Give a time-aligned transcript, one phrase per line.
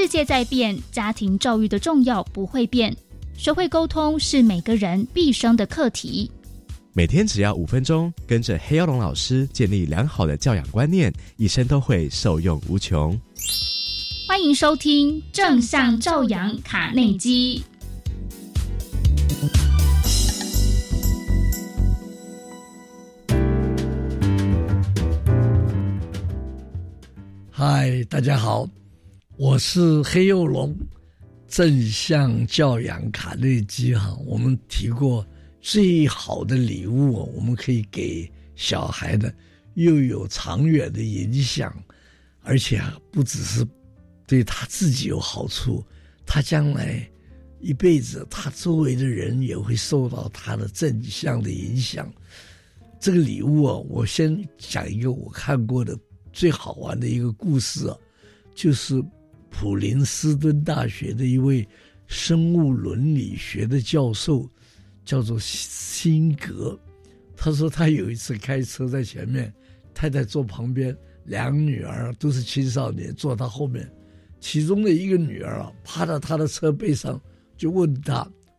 [0.00, 2.96] 世界在变，家庭教育的重要不会变。
[3.36, 6.30] 学会沟通是每个人毕生的课题。
[6.92, 13.20] 每天只要五分钟，跟着黑曜龙老师建立良好的教养观念，一生都会受用无穷。
[14.28, 17.60] 欢迎收听正向教养卡内基。
[27.50, 28.64] 嗨，大家好，
[29.38, 30.76] 我是黑幼龙。
[31.46, 35.24] 正向教养卡内基哈，我们提过
[35.60, 39.32] 最好的礼物，我们可以给小孩的，
[39.74, 41.72] 又有长远的影响，
[42.42, 43.64] 而且啊不只是
[44.26, 45.86] 对他自己有好处，
[46.26, 47.08] 他将来
[47.60, 52.12] 一辈子，他周围的人也会受到他的正向的影响。
[52.98, 55.96] 这个礼物啊，我先讲一个我看过的
[56.32, 57.96] 最好玩的一个故事啊，
[58.52, 59.00] 就是。
[59.50, 61.66] 普林斯顿大学的一位
[62.06, 64.48] 生物伦理学的教授，
[65.04, 66.78] 叫做辛格。
[67.36, 69.52] 他说他有一次开车在前面，
[69.94, 73.90] 太太坐旁边，两个女儿都是青少年坐他后面。
[74.40, 77.20] 其中的一个女儿啊，趴在他的车背上，
[77.56, 78.18] 就问他：“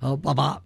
[0.00, 0.60] 啊，爸爸，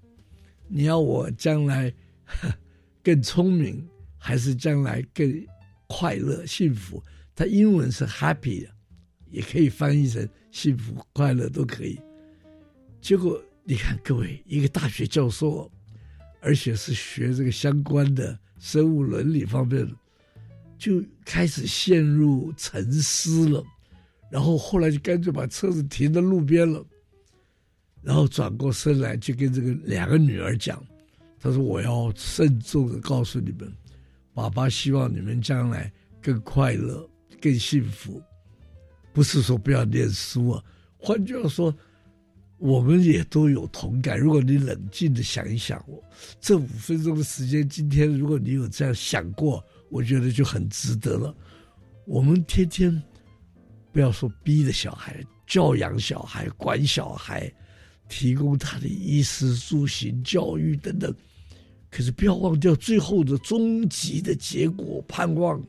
[0.69, 1.93] 你要我将来
[3.03, 5.47] 更聪明，还是将来更
[5.87, 7.03] 快乐幸福？”
[7.37, 8.67] 他英文是 happy。
[9.35, 12.01] 也可以翻译成幸福快乐都可以。
[13.01, 15.69] 结果你看，各位一个大学教授，
[16.41, 19.93] 而且是学这个相关的生物伦理方面的，
[20.79, 23.65] 就开始陷入沉思了。
[24.31, 26.85] 然后后来就干脆把车子停在路边了，
[28.03, 30.81] 然后转过身来就跟这个两个女儿讲
[31.41, 33.73] ：“他说我要慎重的告诉你们，
[34.33, 37.09] 爸爸希望你们将来更快乐、
[37.41, 38.23] 更幸福。”
[39.15, 40.65] 不是说不要念书啊，
[40.99, 41.73] 换句话说，
[42.59, 44.19] 我们也都有同感。
[44.19, 46.03] 如果你冷静的想一想，我
[46.41, 51.33] 这五分钟的时间，今天如果你有这样想过，我觉得就很值得了。
[52.07, 53.01] 我们天天
[53.93, 57.49] 不要说逼着小孩教养小孩、管小孩，
[58.09, 61.15] 提供他的衣食住行、教育等等，
[61.89, 65.63] 可是不要忘掉最后的终极的结果，盼望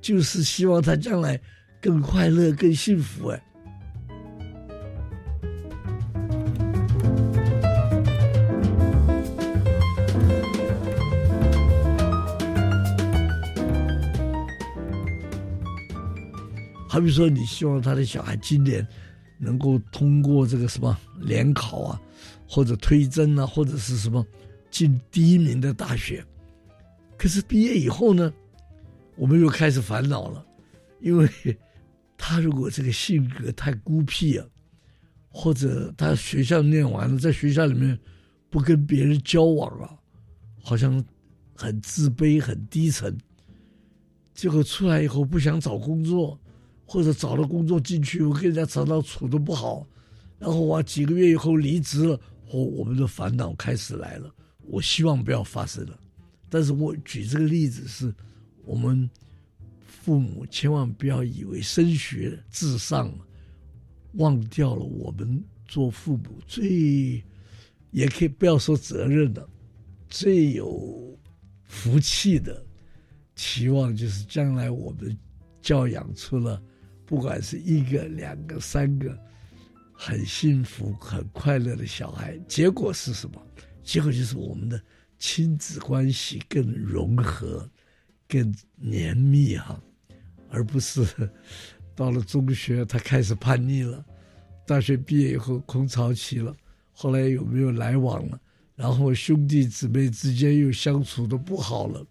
[0.00, 1.40] 就是希望他将来。
[1.82, 3.42] 更快乐、更幸福哎！
[16.88, 18.86] 好比说，你希望他的小孩今年
[19.40, 22.00] 能够通过这个什么联考啊，
[22.48, 24.24] 或者推甄啊，或者是什么
[24.70, 26.24] 进第一名的大学。
[27.18, 28.32] 可是毕业以后呢，
[29.16, 30.46] 我们又开始烦恼了，
[31.00, 31.28] 因为。
[32.24, 34.46] 他如果这个性格太孤僻啊，
[35.28, 37.98] 或者他学校念完了，在学校里面
[38.48, 39.90] 不跟别人交往啊，
[40.62, 41.04] 好像
[41.52, 43.18] 很自卑、很低沉，
[44.34, 46.38] 结果出来以后不想找工作，
[46.86, 49.84] 或者找了工作进去，我跟人家常常处的不好，
[50.38, 52.14] 然后我几个月以后离职了，
[52.52, 54.32] 哦，我们的烦恼开始来了。
[54.68, 55.98] 我希望不要发生了，
[56.48, 58.14] 但是我举这个例子是，
[58.64, 59.10] 我们。
[59.92, 63.12] 父母千万不要以为升学至上，
[64.14, 67.22] 忘掉了我们做父母最，
[67.90, 69.48] 也可以不要说责任的，
[70.08, 71.16] 最有
[71.64, 72.64] 福气的
[73.36, 75.16] 期望，就是将来我们
[75.60, 76.60] 教养出了，
[77.06, 79.16] 不管是一个、两个、三个，
[79.92, 82.36] 很幸福、很快乐的小孩。
[82.48, 83.40] 结果是什么？
[83.84, 84.82] 结果就是我们的
[85.18, 87.70] 亲子关系更融合、
[88.32, 89.78] 更黏密哈。
[90.48, 91.06] 而不是
[91.94, 94.02] 到了中学，他开始叛逆了；
[94.66, 96.54] 大学毕业以后空巢期了，
[96.92, 98.40] 后来有没有来往了？
[98.74, 102.06] 然后兄弟姊妹之间又相处的不好了，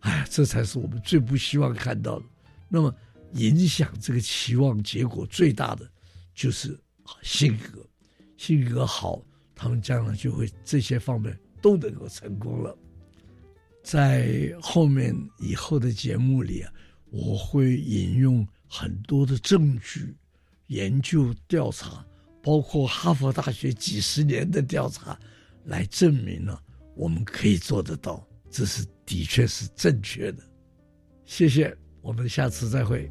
[0.00, 2.24] 哎，这才是我们最不希望看到的。
[2.68, 2.94] 那么，
[3.34, 5.88] 影响这个期望结果最大的
[6.34, 6.78] 就是
[7.22, 7.86] 性格，
[8.36, 9.22] 性格好，
[9.54, 12.76] 他们将来就会这些方面都能够成功了。
[13.82, 16.72] 在后面以后的节目里啊。
[17.12, 20.16] 我会引用很多的证据、
[20.68, 22.06] 研究、调查，
[22.40, 25.18] 包括哈佛大学几十年的调查，
[25.64, 26.62] 来证明了
[26.94, 30.38] 我们可以做得到，这是的确是正确的。
[31.24, 33.10] 谢谢，我们下次再会。